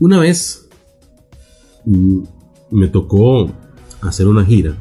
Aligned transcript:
Una 0.00 0.18
vez 0.18 0.66
mm, 1.84 2.20
me 2.70 2.88
tocó 2.88 3.50
hacer 4.00 4.28
una 4.28 4.46
gira, 4.46 4.74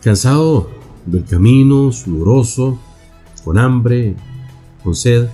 cansado 0.00 0.70
del 1.04 1.24
camino, 1.24 1.90
sudoroso, 1.90 2.78
con 3.42 3.58
hambre, 3.58 4.14
con 4.84 4.94
sed. 4.94 5.26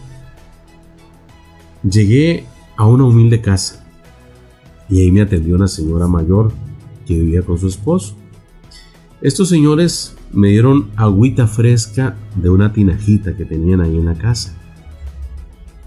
Llegué 1.82 2.46
a 2.78 2.86
una 2.86 3.04
humilde 3.04 3.42
casa 3.42 3.84
y 4.88 5.02
ahí 5.02 5.12
me 5.12 5.20
atendió 5.20 5.56
una 5.56 5.68
señora 5.68 6.06
mayor 6.06 6.50
que 7.04 7.18
vivía 7.18 7.42
con 7.42 7.58
su 7.58 7.68
esposo. 7.68 8.16
Estos 9.20 9.50
señores 9.50 10.16
me 10.32 10.48
dieron 10.48 10.90
agüita 10.96 11.46
fresca 11.46 12.16
de 12.34 12.48
una 12.48 12.72
tinajita 12.72 13.36
que 13.36 13.44
tenían 13.44 13.82
ahí 13.82 13.98
en 13.98 14.06
la 14.06 14.14
casa. 14.14 14.56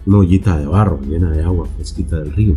Una 0.07 0.19
ollita 0.19 0.57
de 0.57 0.65
barro 0.65 1.01
llena 1.01 1.29
de 1.31 1.43
agua 1.43 1.67
fresquita 1.75 2.17
del 2.17 2.31
río. 2.31 2.55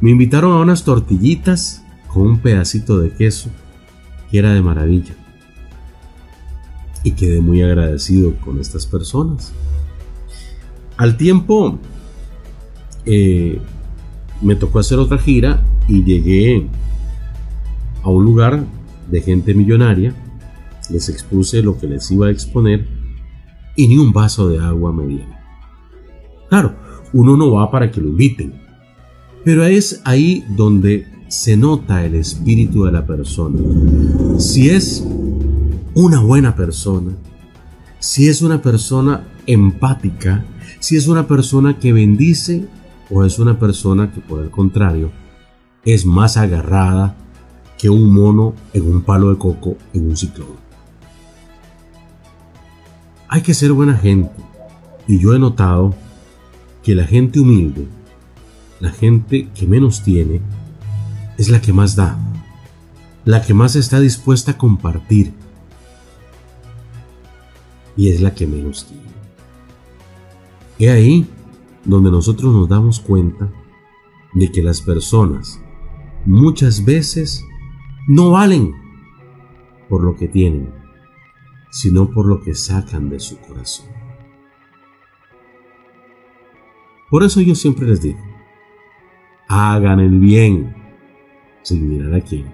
Me 0.00 0.10
invitaron 0.10 0.50
a 0.50 0.60
unas 0.60 0.82
tortillitas 0.82 1.84
con 2.08 2.26
un 2.26 2.38
pedacito 2.40 2.98
de 2.98 3.12
queso 3.12 3.50
que 4.28 4.40
era 4.40 4.52
de 4.52 4.60
maravilla. 4.60 5.14
Y 7.04 7.12
quedé 7.12 7.40
muy 7.40 7.62
agradecido 7.62 8.34
con 8.40 8.58
estas 8.58 8.84
personas. 8.84 9.52
Al 10.96 11.16
tiempo 11.16 11.78
eh, 13.06 13.60
me 14.42 14.56
tocó 14.56 14.80
hacer 14.80 14.98
otra 14.98 15.18
gira 15.18 15.64
y 15.86 16.02
llegué 16.02 16.66
a 18.02 18.10
un 18.10 18.24
lugar 18.24 18.64
de 19.08 19.20
gente 19.20 19.54
millonaria, 19.54 20.16
les 20.90 21.08
expuse 21.10 21.62
lo 21.62 21.78
que 21.78 21.86
les 21.86 22.10
iba 22.10 22.26
a 22.26 22.30
exponer 22.30 22.88
y 23.76 23.86
ni 23.86 23.98
un 23.98 24.12
vaso 24.12 24.48
de 24.48 24.58
agua 24.58 24.92
me 24.92 25.06
dieron. 25.06 25.37
Claro, 26.48 26.74
uno 27.12 27.36
no 27.36 27.52
va 27.52 27.70
para 27.70 27.90
que 27.90 28.00
lo 28.00 28.08
inviten, 28.08 28.54
pero 29.44 29.64
es 29.64 30.00
ahí 30.04 30.44
donde 30.56 31.06
se 31.28 31.56
nota 31.56 32.04
el 32.04 32.14
espíritu 32.14 32.84
de 32.84 32.92
la 32.92 33.06
persona. 33.06 33.58
Si 34.38 34.70
es 34.70 35.04
una 35.94 36.20
buena 36.20 36.54
persona, 36.54 37.12
si 37.98 38.28
es 38.28 38.42
una 38.42 38.62
persona 38.62 39.24
empática, 39.46 40.44
si 40.80 40.96
es 40.96 41.08
una 41.08 41.26
persona 41.26 41.78
que 41.78 41.92
bendice 41.92 42.66
o 43.10 43.24
es 43.24 43.38
una 43.38 43.58
persona 43.58 44.10
que 44.12 44.20
por 44.20 44.42
el 44.42 44.50
contrario 44.50 45.10
es 45.84 46.04
más 46.06 46.36
agarrada 46.36 47.16
que 47.78 47.88
un 47.88 48.12
mono 48.12 48.54
en 48.72 48.86
un 48.86 49.02
palo 49.02 49.30
de 49.30 49.38
coco 49.38 49.76
en 49.92 50.08
un 50.08 50.16
ciclón. 50.16 50.56
Hay 53.28 53.42
que 53.42 53.54
ser 53.54 53.72
buena 53.72 53.94
gente 53.94 54.30
y 55.06 55.18
yo 55.18 55.34
he 55.34 55.38
notado 55.38 55.94
que 56.88 56.94
la 56.94 57.06
gente 57.06 57.38
humilde, 57.38 57.86
la 58.80 58.90
gente 58.90 59.50
que 59.54 59.66
menos 59.66 60.02
tiene, 60.02 60.40
es 61.36 61.50
la 61.50 61.60
que 61.60 61.74
más 61.74 61.96
da, 61.96 62.18
la 63.26 63.42
que 63.42 63.52
más 63.52 63.76
está 63.76 64.00
dispuesta 64.00 64.52
a 64.52 64.56
compartir 64.56 65.34
y 67.94 68.08
es 68.08 68.22
la 68.22 68.34
que 68.34 68.46
menos 68.46 68.86
tiene. 68.86 69.02
He 70.78 70.88
ahí 70.88 71.26
donde 71.84 72.10
nosotros 72.10 72.54
nos 72.54 72.70
damos 72.70 73.00
cuenta 73.00 73.52
de 74.32 74.50
que 74.50 74.62
las 74.62 74.80
personas 74.80 75.60
muchas 76.24 76.86
veces 76.86 77.44
no 78.08 78.30
valen 78.30 78.72
por 79.90 80.02
lo 80.02 80.16
que 80.16 80.26
tienen, 80.26 80.72
sino 81.70 82.08
por 82.08 82.24
lo 82.24 82.40
que 82.40 82.54
sacan 82.54 83.10
de 83.10 83.20
su 83.20 83.36
corazón. 83.40 83.97
Por 87.10 87.22
eso 87.22 87.40
yo 87.40 87.54
siempre 87.54 87.86
les 87.86 88.02
digo, 88.02 88.18
hagan 89.48 90.00
el 90.00 90.18
bien 90.18 90.74
sin 91.62 91.88
mirar 91.88 92.14
a 92.14 92.20
quién. 92.20 92.46